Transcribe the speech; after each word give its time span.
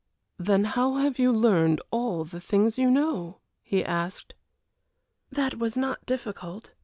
"Then 0.39 0.63
how 0.63 0.95
have 0.95 1.19
you 1.19 1.31
learned 1.31 1.79
all 1.91 2.23
the 2.25 2.41
things 2.41 2.79
you 2.79 2.89
know?" 2.89 3.37
he 3.61 3.85
asked. 3.85 4.33
"That 5.31 5.59
was 5.59 5.77
not 5.77 6.07
difficult. 6.07 6.71